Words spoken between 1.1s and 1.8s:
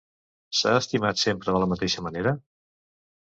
sempre de la